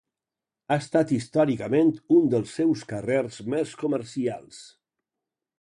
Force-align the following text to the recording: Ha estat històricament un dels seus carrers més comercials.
Ha 0.67 0.77
estat 0.83 1.13
històricament 1.17 1.93
un 2.17 2.25
dels 2.35 2.55
seus 2.61 2.83
carrers 2.95 3.39
més 3.55 3.77
comercials. 3.85 4.65